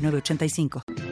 [0.00, 1.09] 985.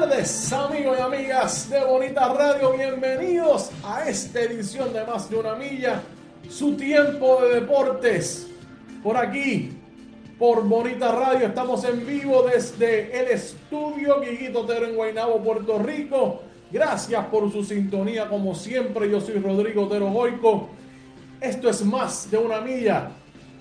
[0.00, 2.72] Tardes, amigos y amigas de Bonita Radio.
[2.72, 6.00] Bienvenidos a esta edición de Más de una Milla,
[6.48, 8.48] su tiempo de deportes.
[9.02, 9.72] Por aquí,
[10.38, 16.44] por Bonita Radio, estamos en vivo desde el estudio Guiguito Tero en Guaynabo, Puerto Rico.
[16.72, 19.10] Gracias por su sintonía, como siempre.
[19.10, 20.70] Yo soy Rodrigo Otero Goico.
[21.42, 23.10] Esto es Más de una Milla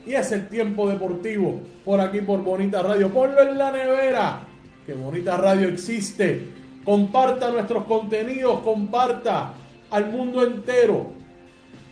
[0.05, 3.09] y es el tiempo deportivo por aquí, por Bonita Radio.
[3.09, 4.48] Ponlo en la nevera
[4.89, 6.47] que Bonita Radio existe.
[6.83, 9.53] Comparta nuestros contenidos, comparta
[9.91, 11.11] al mundo entero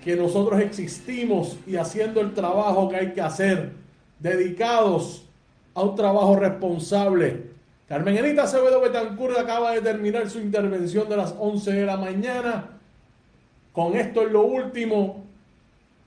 [0.04, 3.74] que nosotros existimos y haciendo el trabajo que hay que hacer,
[4.18, 5.28] dedicados
[5.76, 7.44] a un trabajo responsable.
[7.88, 12.80] Carmen Enita Acevedo Betancur acaba de terminar su intervención de las 11 de la mañana.
[13.74, 15.24] Con esto es lo último.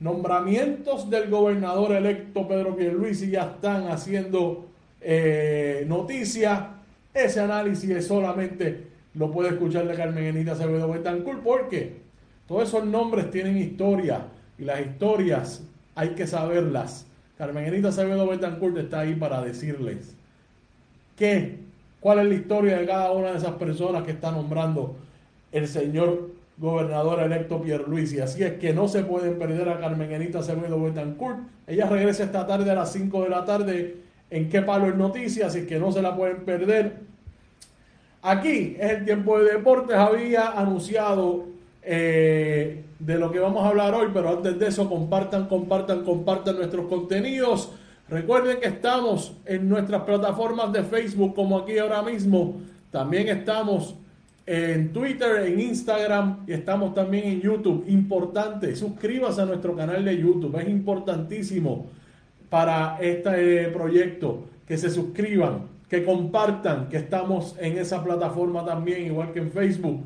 [0.00, 4.66] Nombramientos del gobernador electo Pedro Pierluisi ya están haciendo
[5.00, 6.78] eh, noticia.
[7.12, 12.00] Ese análisis solamente lo puede escuchar de Carmen Enita Acevedo Betancourt porque
[12.46, 14.26] todos esos nombres tienen historia
[14.58, 15.62] y las historias
[15.94, 17.06] hay que saberlas.
[17.36, 20.14] Carmen Enita Acevedo Betancourt está ahí para decirles
[21.16, 21.58] qué,
[21.98, 24.96] cuál es la historia de cada una de esas personas que está nombrando
[25.50, 28.20] el señor gobernador electo Pierluisi.
[28.20, 31.38] Así es que no se pueden perder a Carmen Enita Acevedo Betancourt.
[31.66, 33.96] Ella regresa esta tarde a las 5 de la tarde
[34.30, 36.94] en qué palo es noticias, y que no se la pueden perder.
[38.22, 41.46] Aquí es el tiempo de deportes, había anunciado
[41.82, 46.56] eh, de lo que vamos a hablar hoy, pero antes de eso compartan, compartan, compartan
[46.56, 47.72] nuestros contenidos.
[48.08, 52.60] Recuerden que estamos en nuestras plataformas de Facebook como aquí ahora mismo.
[52.90, 53.94] También estamos
[54.46, 57.84] en Twitter, en Instagram y estamos también en YouTube.
[57.88, 61.86] Importante, suscríbase a nuestro canal de YouTube, es importantísimo
[62.50, 69.32] para este proyecto, que se suscriban, que compartan, que estamos en esa plataforma también, igual
[69.32, 70.02] que en Facebook.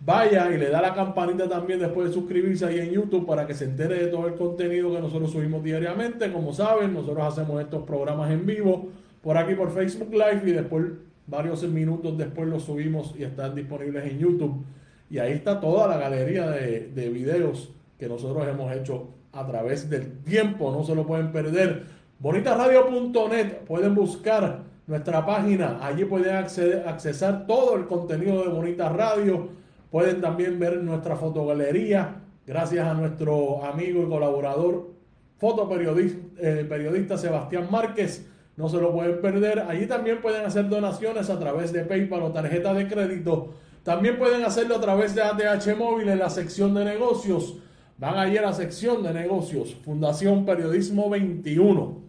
[0.00, 3.54] Vaya y le da la campanita también después de suscribirse ahí en YouTube para que
[3.54, 6.30] se entere de todo el contenido que nosotros subimos diariamente.
[6.30, 8.88] Como saben, nosotros hacemos estos programas en vivo
[9.22, 10.84] por aquí por Facebook Live y después
[11.26, 14.62] varios minutos después los subimos y están disponibles en YouTube.
[15.08, 19.88] Y ahí está toda la galería de, de videos que nosotros hemos hecho a través
[19.90, 21.84] del tiempo, no se lo pueden perder.
[22.18, 29.48] Bonitaradio.net, pueden buscar nuestra página, allí pueden acceder, accesar todo el contenido de Bonita Radio,
[29.90, 32.16] pueden también ver nuestra fotogalería,
[32.46, 34.90] gracias a nuestro amigo y colaborador,
[35.38, 38.26] fotoperiodista eh, periodista Sebastián Márquez,
[38.56, 39.60] no se lo pueden perder.
[39.60, 43.54] Allí también pueden hacer donaciones a través de PayPal o tarjeta de crédito.
[43.82, 47.56] También pueden hacerlo a través de ATH Móvil en la sección de negocios.
[47.96, 52.02] Van allí a la sección de negocios, Fundación Periodismo 21.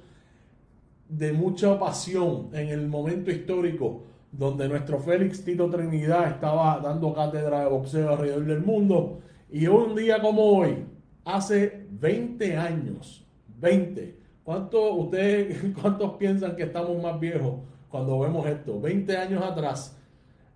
[1.07, 7.61] de mucha pasión en el momento histórico donde nuestro Félix Tito Trinidad estaba dando cátedra
[7.61, 9.21] de boxeo alrededor del mundo.
[9.49, 10.85] Y un día como hoy,
[11.23, 13.25] hace 20 años,
[13.59, 14.17] 20,
[14.49, 17.59] ¿cuántos, ustedes, ¿cuántos piensan que estamos más viejos?
[17.87, 18.79] cuando vemos esto.
[18.81, 19.95] 20 años atrás,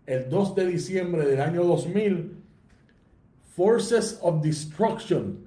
[0.07, 2.37] el 2 de diciembre del año 2000,
[3.55, 5.37] Forces of Destruction,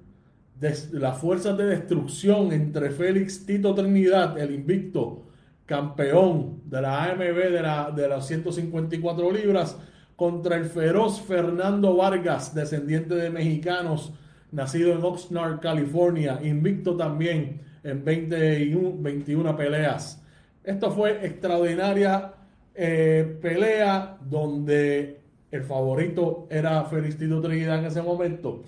[0.93, 5.23] las fuerzas de destrucción entre Félix Tito Trinidad, el invicto
[5.65, 9.77] campeón de la AMB de, la, de las 154 libras,
[10.15, 14.13] contra el feroz Fernando Vargas, descendiente de mexicanos,
[14.53, 20.23] nacido en Oxnard, California, invicto también en 21, 21 peleas.
[20.65, 22.35] Esto fue extraordinaria
[22.75, 28.65] eh, pelea donde el favorito era Félix Tito Trinidad en ese momento.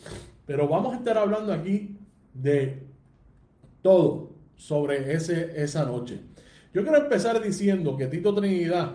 [0.46, 1.98] Pero vamos a estar hablando aquí
[2.32, 2.86] de
[3.82, 6.20] todo sobre ese, esa noche.
[6.72, 8.92] Yo quiero empezar diciendo que Tito Trinidad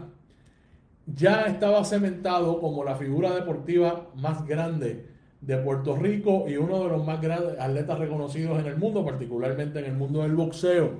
[1.05, 5.12] ya estaba cementado como la figura deportiva más grande
[5.45, 9.80] de Puerto Rico y uno de los más grandes atletas reconocidos en el mundo, particularmente
[9.80, 10.92] en el mundo del boxeo.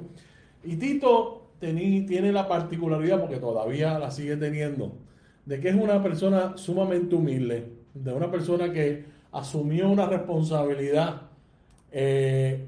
[0.64, 4.98] Y Tito tiene la particularidad, porque todavía la sigue teniendo,
[5.46, 11.22] de que es una persona sumamente humilde, de una persona que asumió una responsabilidad
[11.92, 12.68] eh,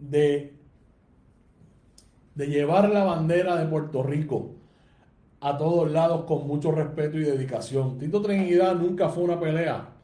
[0.00, 0.54] de,
[2.34, 4.50] de llevar la bandera de Puerto Rico
[5.40, 7.98] a todos lados con mucho respeto y dedicación.
[7.98, 9.95] Tito Trinidad nunca fue una pelea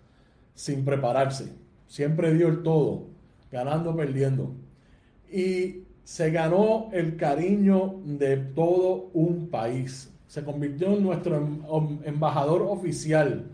[0.54, 1.52] sin prepararse,
[1.86, 3.04] siempre dio el todo,
[3.50, 4.52] ganando, perdiendo.
[5.30, 10.12] Y se ganó el cariño de todo un país.
[10.26, 13.46] Se convirtió en nuestro em, embajador oficial.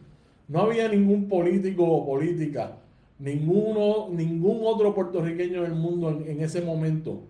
[0.47, 2.79] No había ningún político o política,
[3.19, 7.21] ninguno, ningún otro puertorriqueño en el mundo en, ese momento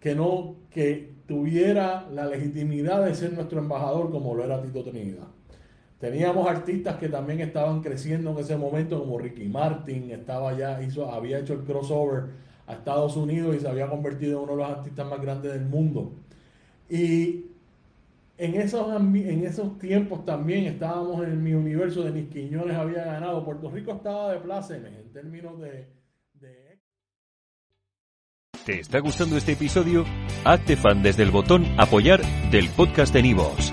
[0.00, 5.26] que no que tuviera la legitimidad de ser nuestro embajador como lo era Tito Trinidad.
[6.04, 11.10] Teníamos artistas que también estaban creciendo en ese momento, como Ricky Martin, estaba ya, hizo,
[11.10, 12.24] había hecho el crossover
[12.66, 15.64] a Estados Unidos y se había convertido en uno de los artistas más grandes del
[15.64, 16.12] mundo.
[16.90, 17.46] Y
[18.36, 23.42] en esos, en esos tiempos también estábamos en mi universo de mis Quiñones había ganado.
[23.42, 25.86] Puerto Rico estaba de plácemes en términos de.
[28.66, 30.04] ¿Te está gustando este episodio?
[30.44, 32.20] Hazte fan desde el botón apoyar
[32.50, 33.72] del podcast de Nivos.